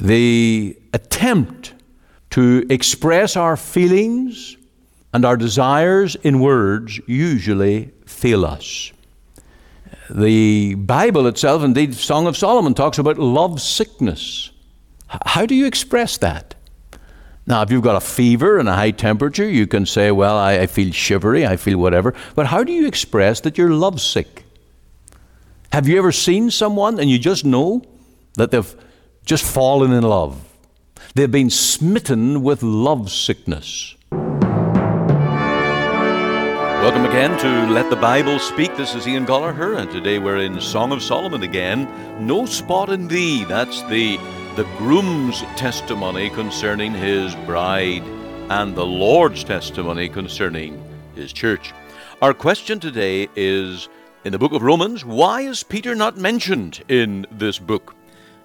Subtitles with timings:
[0.00, 1.74] the attempt
[2.30, 4.56] to express our feelings
[5.12, 8.92] and our desires in words usually fail us.
[10.08, 14.50] The Bible itself, indeed, Song of Solomon, talks about love sickness.
[15.06, 16.54] How do you express that?
[17.46, 20.60] Now, if you've got a fever and a high temperature, you can say, Well, I,
[20.60, 22.14] I feel shivery, I feel whatever.
[22.34, 24.44] But how do you express that you're lovesick?
[25.72, 27.82] Have you ever seen someone and you just know
[28.34, 28.76] that they've
[29.30, 30.44] just fallen in love?
[31.14, 33.94] They've been smitten with love sickness.
[36.82, 38.76] Welcome again to Let the Bible Speak.
[38.76, 41.86] This is Ian Goligher, and today we're in Song of Solomon again.
[42.26, 43.44] No spot in thee.
[43.44, 44.16] That's the
[44.56, 48.02] the groom's testimony concerning his bride
[48.50, 50.82] and the Lord's testimony concerning
[51.14, 51.72] his church.
[52.20, 53.88] Our question today is
[54.24, 57.94] in the book of Romans, why is Peter not mentioned in this book?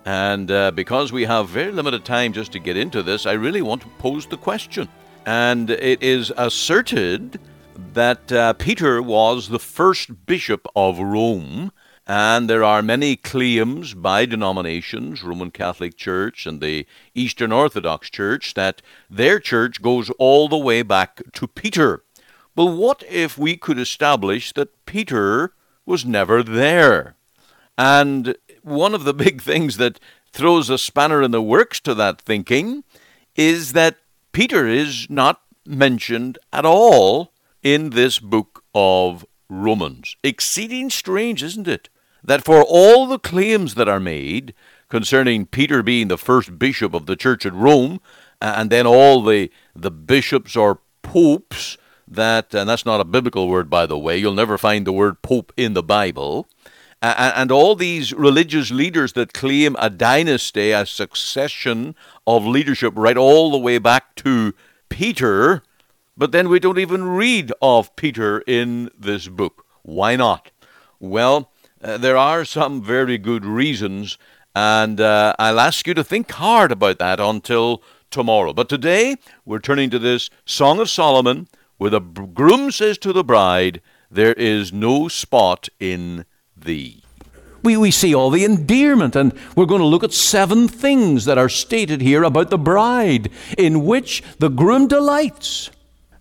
[0.06, 3.64] And uh, because we have very limited time just to get into this, I really
[3.64, 4.88] want to pose the question.
[5.26, 7.40] And it is asserted
[7.94, 11.72] that uh, Peter was the first bishop of Rome,
[12.06, 18.54] and there are many claims by denominations, Roman Catholic Church and the Eastern Orthodox Church,
[18.54, 22.04] that their church goes all the way back to Peter.
[22.54, 25.54] But what if we could establish that Peter
[25.86, 27.16] was never there?
[27.78, 30.00] And one of the big things that
[30.32, 32.84] throws a spanner in the works to that thinking
[33.36, 33.98] is that
[34.32, 37.32] Peter is not mentioned at all
[37.64, 40.16] in this book of Romans.
[40.24, 41.90] Exceeding strange, isn't it?
[42.24, 44.54] That for all the claims that are made
[44.90, 48.02] concerning Peter being the first bishop of the church at Rome,
[48.42, 51.78] and then all the, the bishops or popes
[52.08, 55.22] that, and that's not a biblical word, by the way, you'll never find the word
[55.22, 56.48] pope in the Bible,
[57.02, 63.52] and all these religious leaders that claim a dynasty, a succession of leadership right all
[63.52, 64.54] the way back to
[64.90, 65.62] Peter,
[66.18, 69.66] but then we don't even read of Peter in this book.
[69.84, 70.52] Why not?
[71.00, 71.52] Well,
[71.84, 74.18] uh, there are some very good reasons,
[74.56, 78.54] and uh, I'll ask you to think hard about that until tomorrow.
[78.54, 81.48] But today, we're turning to this Song of Solomon,
[81.78, 86.26] where the groom says to the bride, There is no spot in
[86.66, 87.02] thee.
[87.64, 91.40] We, we see all the endearment, and we're going to look at seven things that
[91.40, 95.72] are stated here about the bride, in which the groom delights.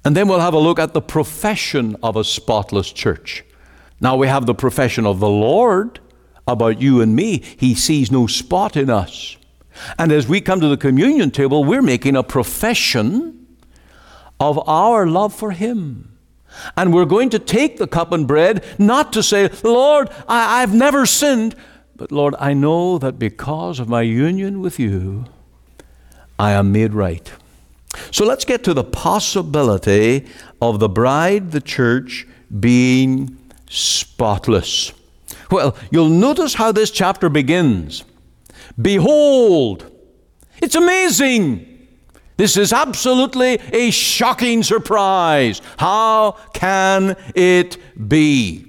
[0.04, 3.44] And then we'll have a look at the profession of a spotless church.
[4.00, 6.00] Now we have the profession of the Lord
[6.47, 7.43] about you and me.
[7.59, 9.37] He sees no spot in us.
[9.99, 13.47] And as we come to the communion table, we're making a profession
[14.41, 16.14] of our love for Him.
[16.76, 20.75] And we're going to take the cup and bread not to say, Lord, I, have
[20.75, 21.54] never sinned,
[21.97, 25.26] but Lord, I know that because of my union with you,
[26.38, 27.32] I am made right.
[28.10, 30.26] So let's get to the possibility
[30.60, 32.26] of the bride, the church,
[32.59, 33.36] being
[33.69, 34.92] spotless.
[35.50, 38.04] Well, you'll notice how this chapter begins.
[38.81, 39.91] Behold,
[40.60, 41.74] it's amazing.
[42.37, 45.62] This is absolutely a shocking surprise.
[45.78, 47.77] How can it
[48.09, 48.67] be?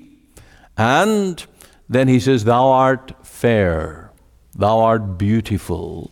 [0.78, 1.44] And
[1.90, 4.12] then he says, Thou art fair,
[4.56, 6.12] thou art beautiful.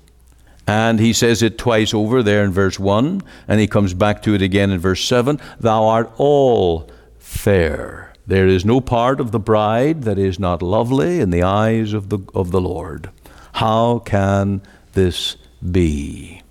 [0.65, 4.33] And he says it twice over there in verse 1, and he comes back to
[4.33, 6.89] it again in verse 7 Thou art all
[7.19, 8.13] fair.
[8.25, 12.07] There is no part of the bride that is not lovely in the eyes of
[12.07, 13.09] the, of the Lord.
[13.53, 14.61] How can
[14.93, 15.35] this
[15.71, 16.42] be?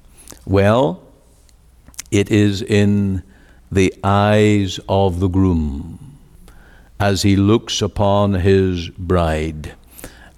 [0.45, 1.03] Well,
[2.11, 3.23] it is in
[3.71, 6.19] the eyes of the groom
[6.99, 9.75] as he looks upon his bride,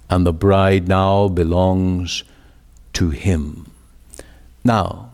[0.09, 2.23] and the bride now belongs
[2.93, 3.67] to him.
[4.63, 5.11] Now,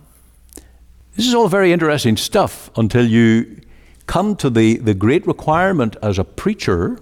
[1.15, 3.61] this is all very interesting stuff until you
[4.07, 6.99] come to the, the great requirement as a preacher.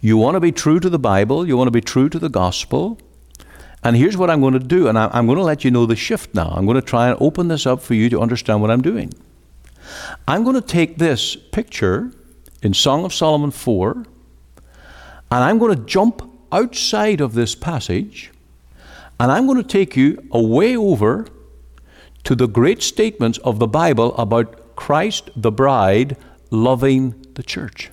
[0.00, 2.28] You want to be true to the Bible, you want to be true to the
[2.28, 2.98] gospel.
[3.86, 5.94] And here's what I'm going to do, and I'm going to let you know the
[5.94, 6.52] shift now.
[6.56, 9.12] I'm going to try and open this up for you to understand what I'm doing.
[10.26, 12.10] I'm going to take this picture
[12.62, 14.04] in Song of Solomon 4, and
[15.30, 18.32] I'm going to jump outside of this passage
[19.18, 21.26] and I'm going to take you away over
[22.24, 26.16] to the great statements of the Bible about Christ, the bride,
[26.50, 27.90] loving the church.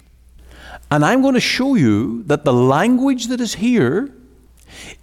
[0.91, 4.11] And I'm going to show you that the language that is here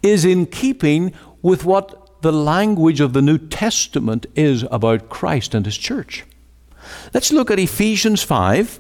[0.03, 1.13] is in keeping
[1.43, 6.25] with what the language of the New Testament is about Christ and His church.
[7.15, 8.79] Let's look at Ephesians 5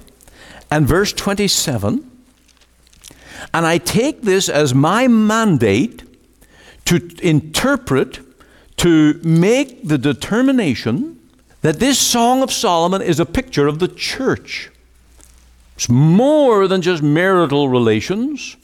[0.71, 2.11] and verse 27.
[3.55, 6.03] And I take this as my mandate
[6.87, 8.21] to interpret
[8.79, 11.19] to make the determination
[11.63, 14.71] that this Song of Solomon is a picture of the church.
[15.77, 18.57] It's more than just marital relations.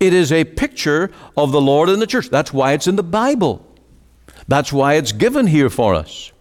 [0.00, 2.28] It is a picture of the Lord and the church.
[2.30, 3.66] That's why it's in the Bible.
[4.48, 6.32] That's why it's given here for us.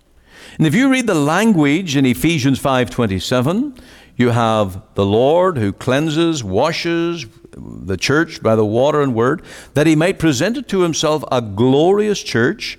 [0.58, 3.76] And if you read the language in Ephesians 5:27,
[4.16, 7.26] you have the Lord who cleanses, washes
[7.56, 9.42] the church by the water and word,
[9.74, 12.78] that he might present it to himself a glorious church,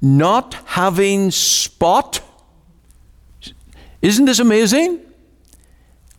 [0.00, 2.20] not having spot.
[4.02, 5.00] Isn't this amazing?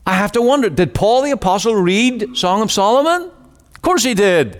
[0.05, 3.29] I have to wonder, did Paul the apostle read Song of Solomon?
[3.87, 4.59] Course he did.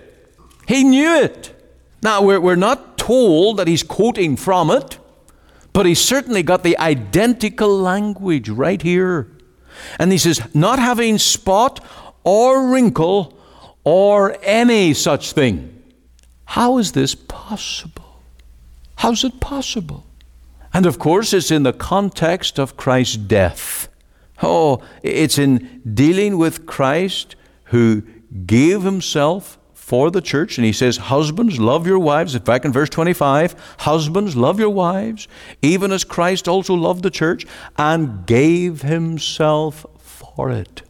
[0.66, 1.54] He knew it.
[2.00, 4.98] Now, we're, we're not told that he's quoting from it,
[5.74, 9.30] but he certainly got the identical language right here.
[9.98, 11.84] And he says, not having spot
[12.24, 13.38] or wrinkle
[13.84, 15.78] or any such thing.
[16.46, 18.22] How is this possible?
[18.96, 20.06] How's it possible?
[20.72, 23.88] And of course, it's in the context of Christ's death.
[24.42, 28.04] Oh, it's in dealing with Christ who
[28.46, 30.58] gave himself for the church.
[30.58, 32.34] And he says, Husbands, love your wives.
[32.34, 35.28] In fact, in verse 25, Husbands, love your wives,
[35.62, 37.46] even as Christ also loved the church
[37.76, 40.82] and gave himself for it.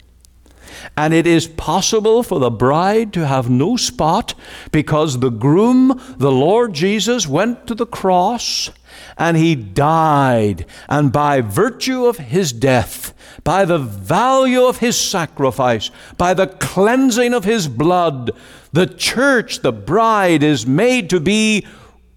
[0.97, 4.35] And it is possible for the bride to have no spot
[4.73, 8.71] because the groom, the Lord Jesus, went to the cross
[9.17, 10.67] and he died.
[10.89, 17.35] And by virtue of his death, by the value of his sacrifice, by the cleansing
[17.35, 18.31] of his blood,
[18.73, 21.67] the church, the bride, is made to be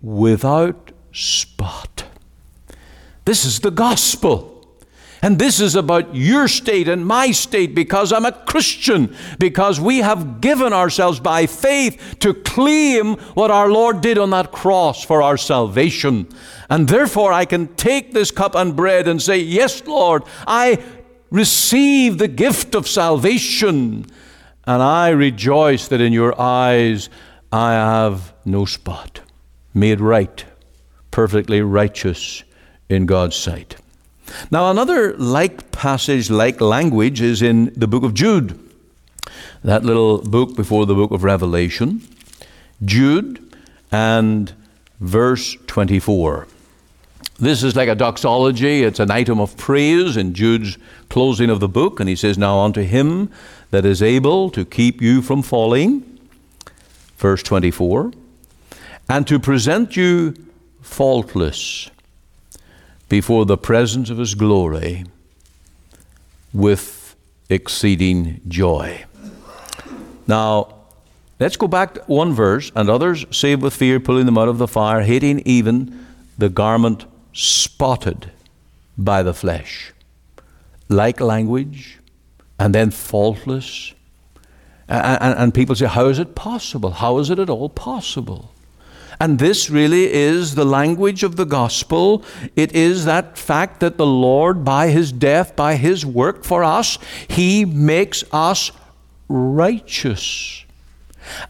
[0.01, 2.05] without spot.
[3.25, 4.50] This is the gospel.
[5.21, 9.99] And this is about your state and my state because I'm a Christian, because we
[9.99, 15.21] have given ourselves by faith to claim what our Lord did on that cross for
[15.21, 16.27] our salvation.
[16.69, 20.83] And therefore, I can take this cup and bread and say, Yes, Lord, I
[21.29, 24.07] receive the gift of salvation.
[24.65, 27.09] And I rejoice that in your eyes
[27.51, 29.21] I have no spot,
[29.73, 30.45] made right,
[31.11, 32.43] perfectly righteous
[32.89, 33.75] in God's sight.
[34.49, 38.57] Now, another like passage, like language, is in the book of Jude,
[39.63, 42.01] that little book before the book of Revelation.
[42.83, 43.55] Jude
[43.91, 44.53] and
[44.99, 46.47] verse 24.
[47.39, 50.77] This is like a doxology, it's an item of praise in Jude's
[51.09, 53.31] closing of the book, and he says, Now unto him
[53.71, 56.19] that is able to keep you from falling,
[57.17, 58.11] verse 24,
[59.09, 60.35] and to present you
[60.81, 61.89] faultless
[63.11, 65.03] before the presence of his glory
[66.53, 67.13] with
[67.49, 69.03] exceeding joy.
[70.27, 70.73] Now,
[71.37, 72.71] let's go back one verse.
[72.73, 77.03] And others saved with fear, pulling them out of the fire, hating even the garment
[77.33, 78.31] spotted
[78.97, 79.91] by the flesh.
[80.87, 81.99] Like language,
[82.57, 83.93] and then faultless.
[84.87, 86.91] And, and, and people say, How is it possible?
[86.91, 88.50] How is it at all possible?
[89.21, 92.25] And this really is the language of the gospel.
[92.55, 96.97] It is that fact that the Lord, by his death, by his work for us,
[97.27, 98.71] he makes us
[99.29, 100.65] righteous.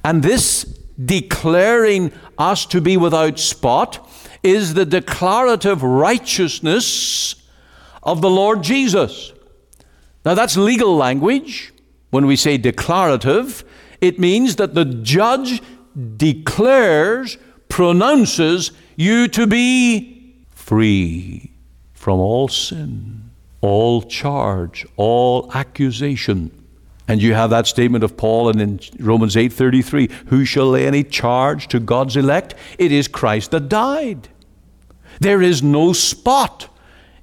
[0.04, 0.66] And this
[1.04, 4.06] declaring us to be without spot
[4.44, 7.36] is the declarative righteousness
[8.04, 9.32] of the Lord Jesus.
[10.26, 11.72] Now, that's legal language.
[12.10, 13.64] When we say declarative,
[14.02, 15.62] it means that the judge
[16.18, 17.38] declares
[17.72, 21.52] pronounces you to be free
[21.94, 26.52] from all sin, all charge, all accusation.
[27.08, 31.04] And you have that statement of Paul and in Romans 8:33, who shall lay any
[31.04, 32.56] charge to God's elect?
[32.78, 34.28] It is Christ that died.
[35.20, 36.68] There is no spot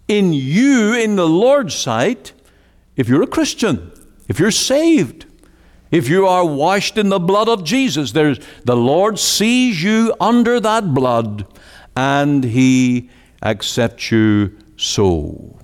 [0.08, 2.32] in you in the Lord's sight
[2.96, 3.92] if you're a Christian,
[4.28, 5.26] if you're saved.
[5.90, 10.60] If you are washed in the blood of Jesus, there's, the Lord sees you under
[10.60, 11.46] that blood
[11.96, 13.10] and He
[13.42, 15.58] accepts you so.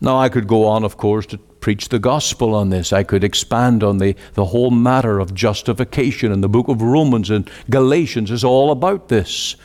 [0.00, 2.92] Now, I could go on, of course, to preach the gospel on this.
[2.92, 7.30] I could expand on the, the whole matter of justification, and the book of Romans
[7.30, 9.56] and Galatians is all about this.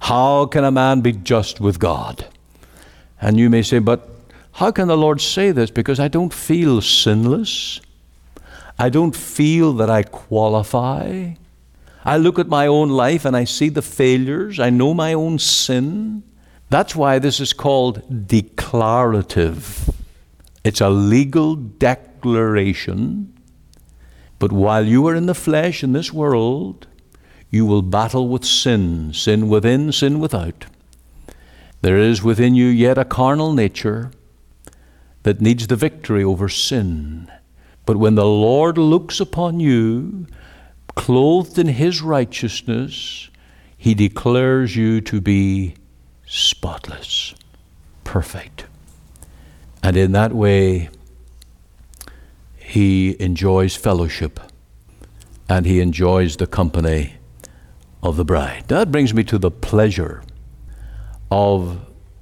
[0.00, 2.26] How can a man be just with God?
[3.20, 4.08] And you may say, but
[4.52, 5.70] how can the Lord say this?
[5.70, 7.80] Because I don't feel sinless.
[8.80, 11.32] I don't feel that I qualify.
[12.02, 14.58] I look at my own life and I see the failures.
[14.58, 16.22] I know my own sin.
[16.70, 19.90] That's why this is called declarative.
[20.64, 23.38] It's a legal declaration.
[24.38, 26.86] But while you are in the flesh in this world,
[27.50, 30.64] you will battle with sin, sin within, sin without.
[31.82, 34.10] There is within you yet a carnal nature
[35.24, 37.30] that needs the victory over sin.
[37.90, 40.28] But when the Lord looks upon you,
[40.94, 43.28] clothed in His righteousness,
[43.76, 45.74] He declares you to be
[46.24, 47.34] spotless,
[48.04, 48.66] perfect.
[49.82, 50.88] And in that way,
[52.54, 54.38] He enjoys fellowship
[55.48, 57.14] and He enjoys the company
[58.04, 58.66] of the bride.
[58.68, 60.22] That brings me to the pleasure
[61.28, 61.80] of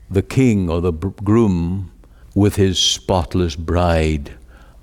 [0.08, 1.92] the king or the groom
[2.34, 4.32] with his spotless bride,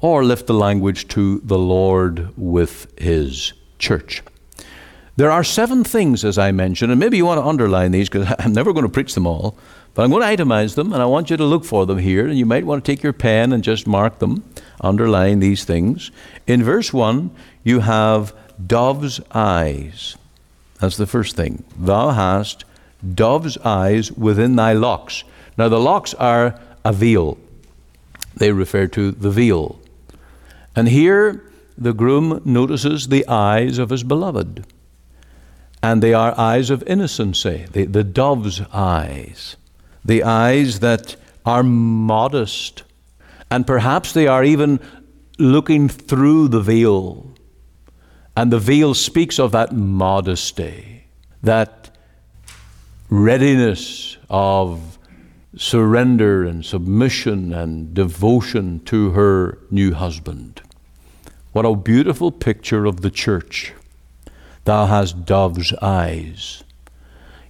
[0.01, 4.21] or lift the language to the Lord with his church.
[5.17, 8.33] There are seven things, as I mentioned, and maybe you want to underline these because
[8.39, 9.57] I'm never going to preach them all,
[9.93, 12.27] but I'm going to itemize them and I want you to look for them here.
[12.27, 14.43] And you might want to take your pen and just mark them,
[14.81, 16.11] underline these things.
[16.47, 17.31] In verse 1,
[17.63, 18.35] you have
[18.67, 20.17] dove's eyes.
[20.79, 21.63] That's the first thing.
[21.77, 22.65] Thou hast
[23.13, 25.23] dove's eyes within thy locks.
[25.57, 27.37] Now, the locks are a veil,
[28.35, 29.79] they refer to the veil.
[30.75, 34.65] And here, the groom notices the eyes of his beloved.
[35.81, 37.67] And they are eyes of innocency, eh?
[37.71, 39.55] the, the dove's eyes,
[40.03, 41.15] the eyes that
[41.45, 42.83] are modest.
[43.51, 44.79] And perhaps they are even
[45.37, 47.31] looking through the veil.
[48.35, 51.07] And the veil speaks of that modesty,
[51.43, 51.95] that
[53.09, 54.97] readiness of
[55.55, 60.61] surrender and submission and devotion to her new husband.
[61.55, 63.71] What a beautiful picture of the church.
[64.65, 66.65] Thou hast dove's eyes.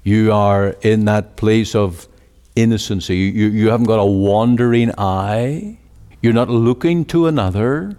[0.03, 2.07] You are in that place of
[2.55, 3.17] innocency.
[3.17, 5.79] You, you haven't got a wandering eye.
[6.21, 7.97] You're not looking to another.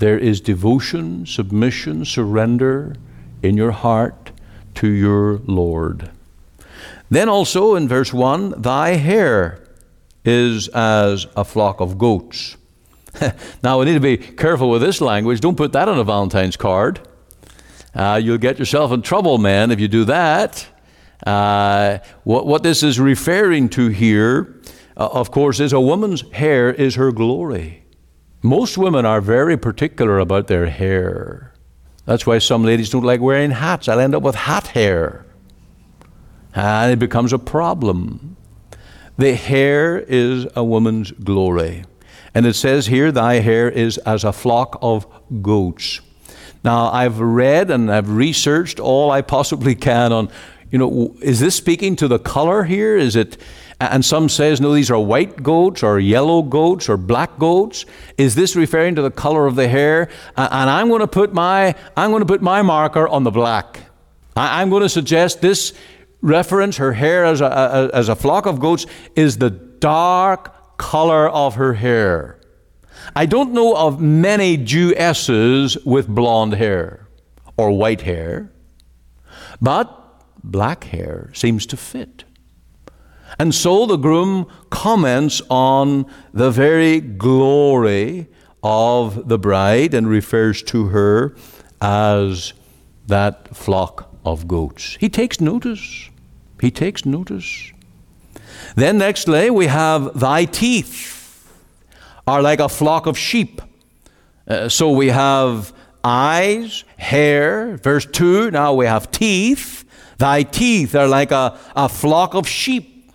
[0.00, 2.94] There is devotion, submission, surrender
[3.42, 4.32] in your heart
[4.74, 6.10] to your Lord.
[7.08, 9.66] Then also in verse 1 Thy hair
[10.26, 12.58] is as a flock of goats.
[13.62, 15.40] now, we need to be careful with this language.
[15.40, 17.00] Don't put that on a Valentine's card.
[17.94, 20.66] Uh, you'll get yourself in trouble, man, if you do that.
[21.26, 24.60] Uh, what, what this is referring to here,
[24.96, 27.84] uh, of course, is a woman's hair is her glory.
[28.42, 31.54] Most women are very particular about their hair.
[32.04, 33.88] That's why some ladies don't like wearing hats.
[33.88, 35.26] I'll end up with hat hair
[36.56, 38.36] and it becomes a problem.
[39.18, 41.84] The hair is a woman's glory.
[42.36, 45.06] And it says here, Thy hair is as a flock of
[45.40, 46.02] goats.
[46.62, 50.28] Now, I've read and I've researched all I possibly can on,
[50.70, 52.94] you know, is this speaking to the color here?
[52.94, 53.38] Is it,
[53.80, 57.86] and some says, no, these are white goats or yellow goats or black goats.
[58.18, 60.10] Is this referring to the color of the hair?
[60.36, 63.80] And I'm going to put my, I'm going to put my marker on the black.
[64.36, 65.72] I'm going to suggest this
[66.20, 71.54] reference, her hair as a, as a flock of goats, is the dark color of
[71.54, 72.38] her hair.
[73.14, 77.06] I don't know of many Jewesses with blonde hair
[77.56, 78.50] or white hair,
[79.60, 82.24] but black hair seems to fit.
[83.38, 88.28] And so the groom comments on the very glory
[88.62, 91.36] of the bride and refers to her
[91.80, 92.52] as
[93.06, 94.96] that flock of goats.
[94.98, 96.10] He takes notice.
[96.60, 97.72] He takes notice.
[98.76, 101.16] Then, nextly, we have thy teeth
[102.26, 103.62] are like a flock of sheep.
[104.46, 105.72] Uh, so we have
[106.04, 108.50] eyes, hair, verse 2.
[108.50, 109.84] Now we have teeth.
[110.18, 113.10] Thy teeth are like a, a flock of sheep.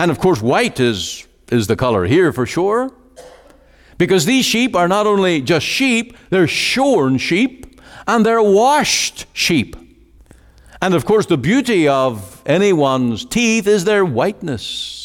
[0.00, 2.92] And of course, white is, is the color here for sure.
[3.98, 9.76] Because these sheep are not only just sheep, they're shorn sheep and they're washed sheep.
[10.82, 15.03] And of course, the beauty of anyone's teeth is their whiteness.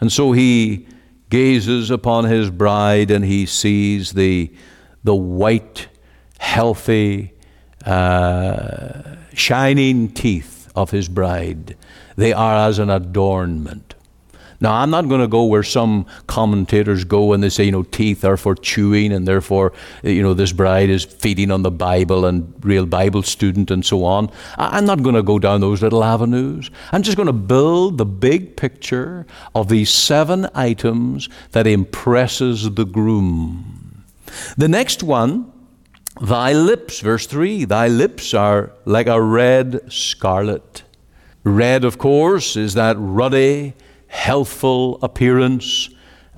[0.00, 0.86] And so he
[1.30, 4.52] gazes upon his bride and he sees the,
[5.02, 5.88] the white,
[6.38, 7.32] healthy,
[7.84, 11.76] uh, shining teeth of his bride.
[12.16, 13.95] They are as an adornment.
[14.60, 17.82] Now, I'm not going to go where some commentators go and they say, you know,
[17.82, 19.72] teeth are for chewing and therefore,
[20.02, 24.04] you know, this bride is feeding on the Bible and real Bible student and so
[24.04, 24.30] on.
[24.56, 26.70] I'm not going to go down those little avenues.
[26.92, 32.84] I'm just going to build the big picture of these seven items that impresses the
[32.84, 34.04] groom.
[34.56, 35.52] The next one,
[36.20, 40.82] thy lips, verse 3, thy lips are like a red scarlet.
[41.44, 43.74] Red, of course, is that ruddy,
[44.16, 45.90] healthful appearance.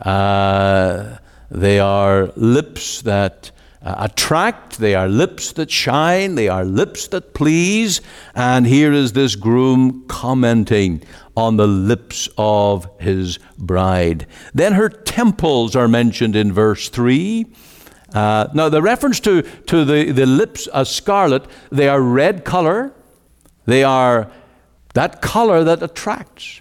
[0.02, 1.16] Uh,
[1.50, 7.32] they are lips that uh, attract, they are lips that shine, they are lips that
[7.32, 8.00] please.
[8.34, 11.02] And here is this groom commenting
[11.36, 14.26] on the lips of his bride.
[14.52, 17.46] Then her temples are mentioned in verse 3.
[18.12, 22.92] Uh, now, the reference to, to the, the lips as scarlet, they are red color.
[23.66, 24.30] They are
[24.94, 26.60] that color that attracts.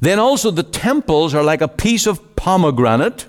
[0.00, 3.26] Then also the temples are like a piece of pomegranate.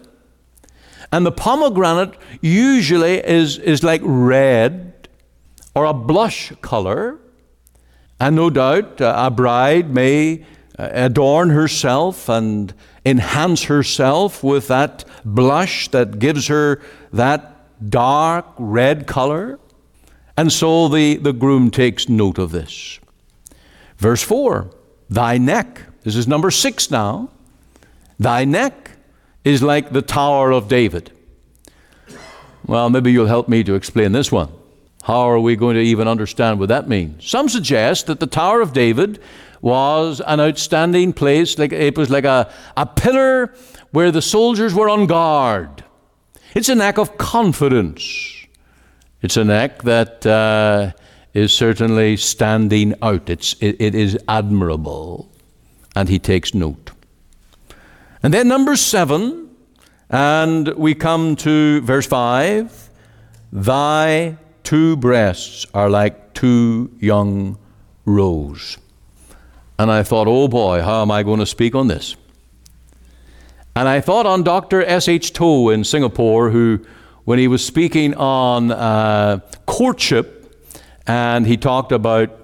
[1.12, 5.10] And the pomegranate usually is, is like red
[5.76, 7.20] or a blush color.
[8.20, 10.46] And no doubt uh, a bride may
[10.78, 12.74] uh, adorn herself and
[13.06, 16.82] enhance herself with that blush that gives her
[17.14, 19.60] that dark red color.
[20.38, 23.00] And so the, the groom takes note of this.
[23.98, 24.70] Verse 4
[25.10, 27.30] Thy neck, this is number six now,
[28.20, 28.92] thy neck
[29.44, 31.12] is like the Tower of David.
[32.66, 34.50] Well, maybe you'll help me to explain this one.
[35.04, 37.28] How are we going to even understand what that means?
[37.28, 39.20] Some suggest that the Tower of David
[39.62, 43.54] was an outstanding place, like it was like a, a pillar
[43.92, 45.84] where the soldiers were on guard.
[46.54, 48.46] It's a neck of confidence.
[49.22, 50.92] It's a neck that uh,
[51.34, 53.30] is certainly standing out.
[53.30, 55.30] It's, it, it is admirable.
[56.00, 56.92] And he takes note.
[58.24, 59.50] And then number seven,
[60.10, 62.90] and we come to verse five
[63.52, 67.58] Thy two breasts are like two young
[68.06, 68.78] roes.
[69.78, 72.16] And I thought, oh boy, how am I going to speak on this?
[73.76, 74.82] And I thought on Dr.
[74.82, 75.34] S.H.
[75.34, 76.86] Tow in Singapore, who,
[77.26, 80.56] when he was speaking on uh, courtship,
[81.06, 82.39] and he talked about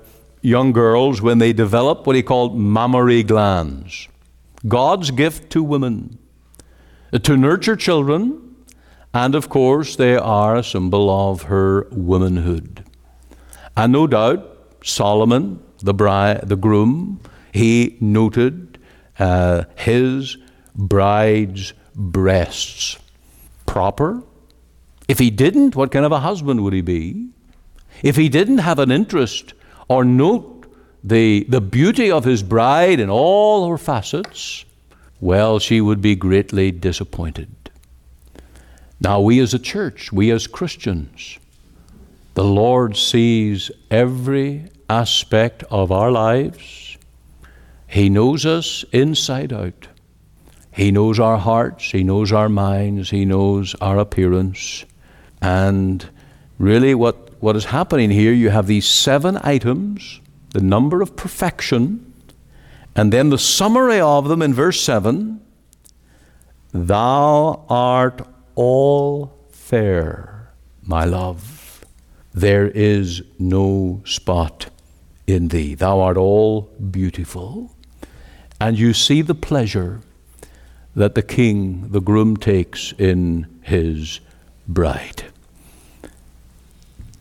[0.45, 4.07] young girls when they develop what he called mammary glands.
[4.67, 6.17] God's gift to women
[7.11, 8.55] to nurture children,
[9.13, 12.83] and of course, they are a symbol of her womanhood.
[13.77, 17.21] And no doubt, Solomon, the bride, the groom,
[17.53, 18.77] he noted
[19.17, 20.37] uh, his
[20.75, 22.97] bride's breasts.
[23.65, 24.23] Proper?
[25.07, 27.29] If he didn't, what kind of a husband would he be?
[28.03, 29.53] If he didn't have an interest
[29.87, 30.65] or note
[31.03, 34.65] the, the beauty of his bride in all her facets,
[35.21, 37.49] well, she would be greatly disappointed.
[38.99, 41.37] Now, we as a church, we as Christians,
[42.33, 46.97] the Lord sees every aspect of our lives.
[47.87, 49.87] He knows us inside out.
[50.71, 54.83] He knows our hearts, He knows our minds, He knows our appearance.
[55.41, 56.07] And
[56.59, 60.21] really, what, what is happening here, you have these seven items
[60.55, 62.13] the number of perfection,
[62.95, 65.41] and then the summary of them in verse 7
[66.73, 68.21] Thou art
[68.55, 71.83] all fair, my love.
[72.33, 74.67] There is no spot
[75.27, 75.75] in thee.
[75.75, 77.75] Thou art all beautiful.
[78.61, 79.99] And you see the pleasure
[80.95, 84.21] that the king, the groom, takes in his
[84.69, 85.25] bride.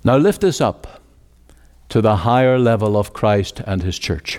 [0.05, 1.03] Now lift this up
[1.89, 4.39] to the higher level of Christ and His church.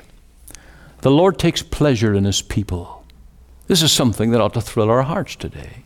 [1.01, 3.05] The Lord takes pleasure in His people.
[3.67, 5.83] This is something that ought to thrill our hearts today.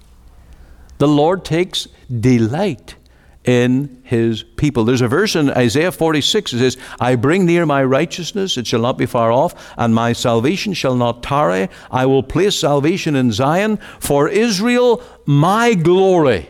[0.98, 2.96] The Lord takes delight
[3.46, 4.84] in his people.
[4.84, 8.82] There's a verse in Isaiah 46 that says, I bring near my righteousness, it shall
[8.82, 11.70] not be far off, and my salvation shall not tarry.
[11.90, 16.50] I will place salvation in Zion for Israel, my glory.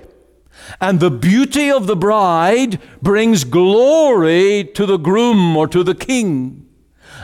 [0.80, 6.68] And the beauty of the bride brings glory to the groom or to the king.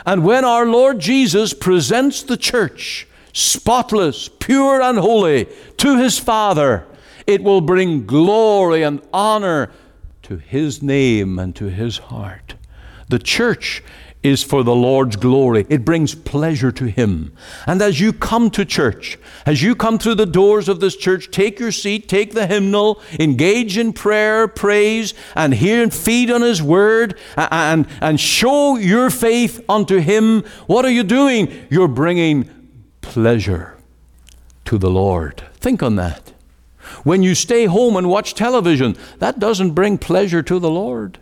[0.04, 6.86] And when our Lord Jesus presents the church, spotless, pure, and holy, to his Father,
[7.26, 9.70] it will bring glory and honor
[10.22, 12.54] to his name and to his heart.
[13.08, 13.82] The church
[14.26, 15.64] is for the Lord's glory.
[15.68, 17.32] It brings pleasure to Him.
[17.66, 21.30] And as you come to church, as you come through the doors of this church,
[21.30, 26.42] take your seat, take the hymnal, engage in prayer, praise, and hear and feed on
[26.42, 30.42] His Word, and, and show your faith unto Him.
[30.66, 31.66] What are you doing?
[31.70, 32.50] You're bringing
[33.00, 33.76] pleasure
[34.64, 35.44] to the Lord.
[35.54, 36.32] Think on that.
[37.04, 41.18] When you stay home and watch television, that doesn't bring pleasure to the Lord.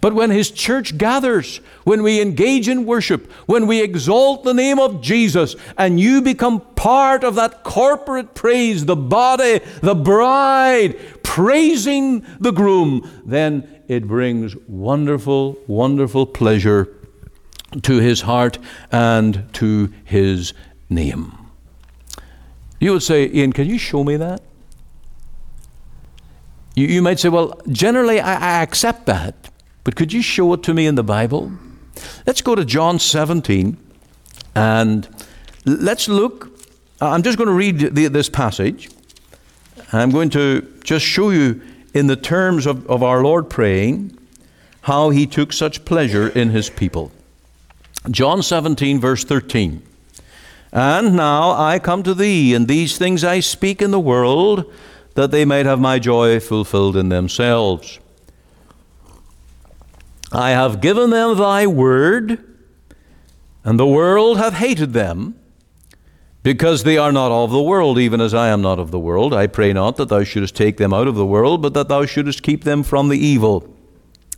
[0.00, 4.78] But when His church gathers, when we engage in worship, when we exalt the name
[4.78, 12.24] of Jesus, and you become part of that corporate praise, the body, the bride, praising
[12.40, 16.92] the groom, then it brings wonderful, wonderful pleasure
[17.82, 18.58] to His heart
[18.90, 20.54] and to His
[20.88, 21.32] name.
[22.80, 24.42] You would say, Ian, can you show me that?
[26.74, 29.45] You, you might say, well, generally I, I accept that,
[29.86, 31.52] but could you show it to me in the Bible?
[32.26, 33.76] Let's go to John 17
[34.56, 35.08] and
[35.64, 36.50] let's look.
[37.00, 38.90] I'm just going to read the, this passage.
[39.92, 41.62] I'm going to just show you
[41.94, 44.18] in the terms of, of our Lord praying
[44.80, 47.12] how he took such pleasure in his people.
[48.10, 49.84] John 17, verse 13.
[50.72, 54.64] And now I come to thee, and these things I speak in the world,
[55.14, 58.00] that they might have my joy fulfilled in themselves.
[60.32, 62.42] I have given them thy word,
[63.64, 65.36] and the world hath hated them,
[66.42, 69.34] because they are not of the world, even as I am not of the world.
[69.34, 72.06] I pray not that thou shouldest take them out of the world, but that thou
[72.06, 73.75] shouldest keep them from the evil.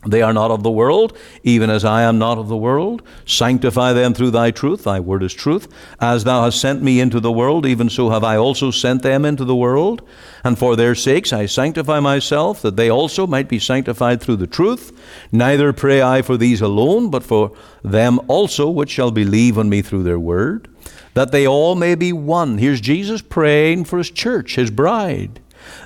[0.07, 3.01] They are not of the world, even as I am not of the world.
[3.25, 4.85] Sanctify them through thy truth.
[4.85, 5.67] Thy word is truth.
[5.99, 9.25] As thou hast sent me into the world, even so have I also sent them
[9.25, 10.01] into the world.
[10.45, 14.47] And for their sakes I sanctify myself, that they also might be sanctified through the
[14.47, 14.97] truth.
[15.33, 17.51] Neither pray I for these alone, but for
[17.83, 20.69] them also which shall believe on me through their word,
[21.13, 22.57] that they all may be one.
[22.57, 25.41] Here's Jesus praying for his church, his bride.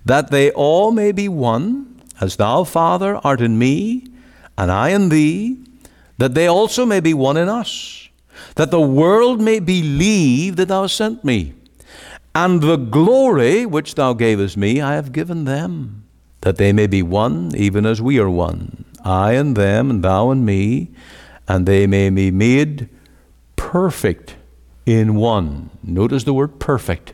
[0.05, 1.92] That they all may be one
[2.23, 4.07] as thou, Father, art in me,
[4.57, 5.57] and I in thee,
[6.17, 8.07] that they also may be one in us,
[8.55, 11.53] that the world may believe that thou sent me.
[12.33, 16.05] And the glory which thou gavest me, I have given them,
[16.41, 20.31] that they may be one, even as we are one, I and them, and thou
[20.31, 20.91] and me,
[21.47, 22.87] and they may be made
[23.57, 24.35] perfect
[24.85, 25.69] in one.
[25.83, 27.13] Notice the word perfect.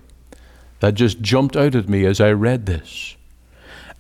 [0.82, 3.18] That just jumped out at me as I read this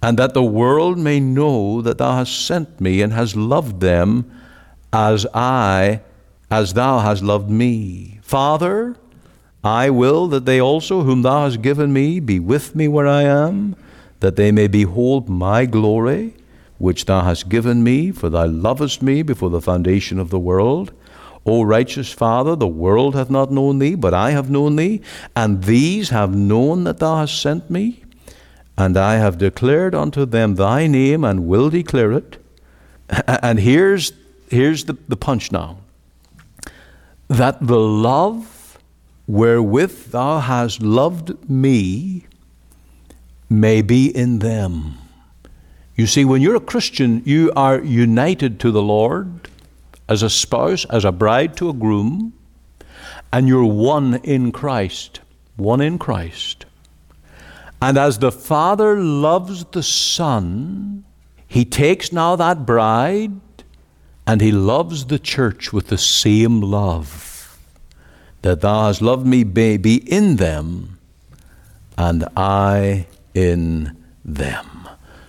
[0.01, 4.29] and that the world may know that thou hast sent me and hast loved them
[4.93, 6.01] as I,
[6.49, 8.19] as thou hast loved me.
[8.21, 8.95] Father,
[9.63, 13.23] I will that they also, whom thou hast given me, be with me where I
[13.23, 13.75] am,
[14.21, 16.33] that they may behold my glory,
[16.77, 20.93] which thou hast given me, for thou lovest me before the foundation of the world.
[21.45, 25.01] O righteous Father, the world hath not known thee, but I have known thee,
[25.35, 28.03] and these have known that thou hast sent me.
[28.79, 32.37] And I have declared unto them thy name and will declare it.
[33.27, 34.13] And here's,
[34.49, 35.79] here's the, the punch now
[37.27, 38.79] that the love
[39.27, 42.25] wherewith thou hast loved me
[43.49, 44.97] may be in them.
[45.95, 49.49] You see, when you're a Christian, you are united to the Lord
[50.07, 52.33] as a spouse, as a bride to a groom,
[53.33, 55.19] and you're one in Christ.
[55.57, 56.65] One in Christ.
[57.81, 61.05] And as the Father loves the Son,
[61.47, 63.31] he takes now that bride
[64.27, 67.57] and he loves the church with the same love.
[68.41, 70.99] That thou hast loved me, baby, in them,
[71.97, 74.87] and I in them.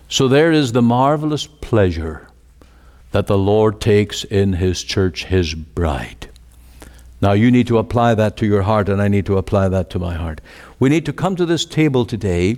[0.08, 2.28] So there is the marvelous pleasure
[3.12, 6.28] that the Lord takes in his church, his bride.
[7.20, 9.90] Now you need to apply that to your heart, and I need to apply that
[9.90, 10.40] to my heart.
[10.80, 12.56] We need to come to this table today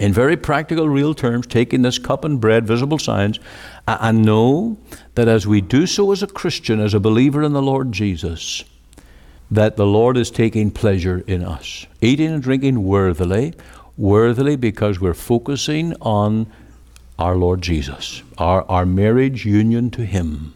[0.00, 3.38] in very practical, real terms, taking this cup and bread, visible signs,
[3.86, 4.76] and know
[5.14, 8.64] that as we do so as a Christian, as a believer in the Lord Jesus,
[9.52, 11.86] that the Lord is taking pleasure in us.
[12.00, 13.54] Eating and drinking worthily,
[13.96, 16.50] worthily because we're focusing on
[17.20, 20.54] our Lord Jesus, our, our marriage union to Him,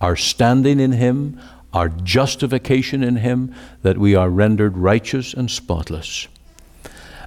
[0.00, 1.40] our standing in Him,
[1.76, 6.26] our justification in Him, that we are rendered righteous and spotless.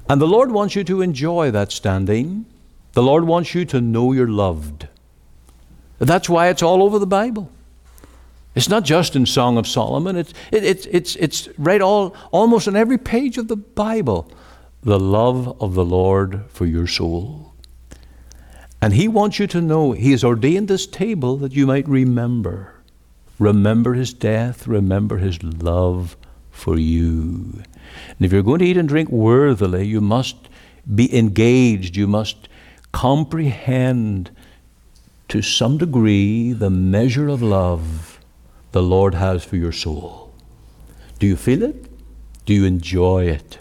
[0.09, 2.47] And the Lord wants you to enjoy that standing.
[2.93, 4.87] The Lord wants you to know you're loved.
[5.99, 7.51] That's why it's all over the Bible.
[8.55, 12.67] It's not just in Song of Solomon, it's, it, it's, it's, it's right all, almost
[12.67, 14.31] on every page of the Bible.
[14.81, 17.53] The love of the Lord for your soul.
[18.81, 22.78] And He wants you to know He has ordained this table that you might remember.
[23.39, 26.17] Remember his death, remember his love
[26.51, 27.63] for you.
[28.09, 30.35] And if you're going to eat and drink worthily, you must
[30.93, 32.49] be engaged, you must
[32.91, 34.31] comprehend
[35.29, 38.19] to some degree the measure of love
[38.71, 40.33] the Lord has for your soul.
[41.17, 41.85] Do you feel it?
[42.45, 43.59] Do you enjoy it?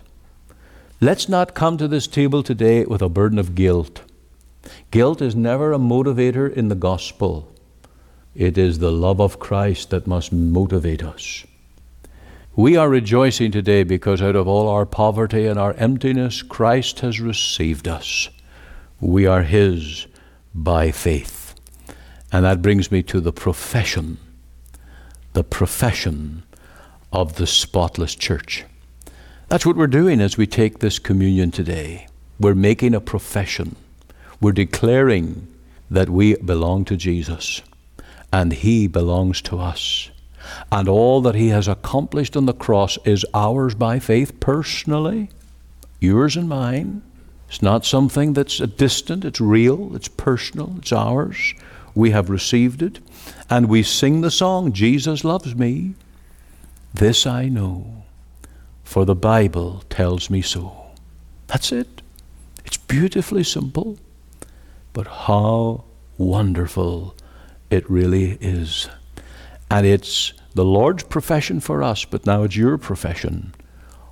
[1.00, 4.02] Let's not come to this table today with a burden of guilt.
[4.90, 7.52] Guilt is never a motivator in the gospel.
[8.34, 11.44] It is the love of Christ that must motivate us.
[12.54, 17.20] We are rejoicing today because out of all our poverty and our emptiness, Christ has
[17.20, 18.28] received us.
[19.00, 20.06] We are His
[20.54, 21.54] by faith.
[22.32, 24.18] And that brings me to the profession,
[25.32, 26.42] the profession
[27.12, 28.64] of the spotless church.
[29.48, 32.08] That's what we're doing as we take this communion today.
[32.38, 33.76] We're making a profession.
[34.40, 35.48] We're declaring
[35.90, 37.62] that we belong to Jesus
[38.32, 40.10] and He belongs to us.
[40.70, 45.30] And all that He has accomplished on the cross is ours by faith personally,
[46.00, 47.02] yours and mine.
[47.48, 51.54] It's not something that's distant, it's real, it's personal, it's ours.
[51.94, 53.00] We have received it.
[53.50, 55.94] And we sing the song, Jesus loves me.
[56.92, 58.04] This I know,
[58.84, 60.86] for the Bible tells me so.
[61.46, 62.02] That's it.
[62.64, 63.98] It's beautifully simple,
[64.92, 65.84] but how
[66.18, 67.14] wonderful
[67.70, 68.88] it really is.
[69.70, 73.54] And it's the Lord's profession for us, but now it's your profession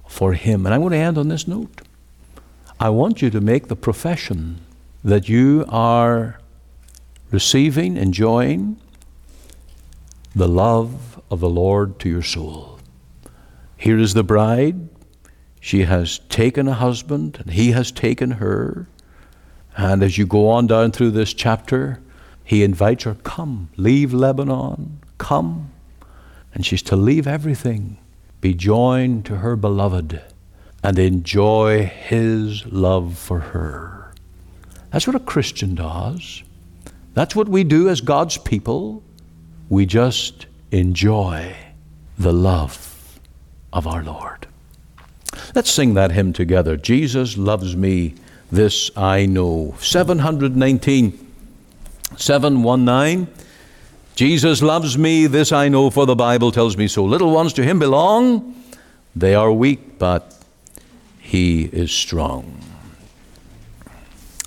[0.06, 0.66] for Him.
[0.66, 1.82] And I'm going to end on this note.
[2.78, 4.60] I want you to make the profession
[5.02, 6.38] that you are
[7.30, 8.80] receiving, enjoying
[10.34, 12.78] the love of the Lord to your soul.
[13.76, 14.88] Here is the bride.
[15.60, 18.88] She has taken a husband, and he has taken her.
[19.76, 22.00] And as you go on down through this chapter,
[22.46, 25.72] he invites her, Come, leave Lebanon, come.
[26.54, 27.98] And she's to leave everything,
[28.40, 30.22] be joined to her beloved,
[30.82, 34.12] and enjoy his love for her.
[34.92, 36.44] That's what a Christian does.
[37.14, 39.02] That's what we do as God's people.
[39.68, 41.56] We just enjoy
[42.16, 43.18] the love
[43.72, 44.46] of our Lord.
[45.52, 46.76] Let's sing that hymn together.
[46.76, 48.14] Jesus loves me,
[48.52, 49.74] this I know.
[49.80, 51.25] 719.
[52.16, 53.28] 719.
[54.14, 57.04] Jesus loves me, this I know, for the Bible tells me so.
[57.04, 58.54] Little ones to him belong.
[59.14, 60.38] They are weak, but
[61.18, 62.60] he is strong.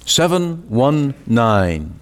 [0.06, 2.00] 719.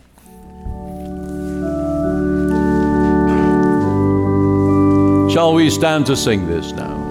[5.30, 7.07] Shall we stand to sing this now?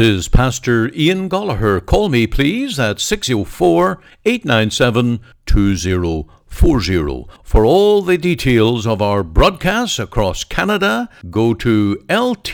[0.00, 1.84] Is Pastor Ian Goligher.
[1.84, 7.26] Call me, please, at 604 897 2040.
[7.42, 12.46] For all the details of our broadcasts across Canada, go to ltbs.ca.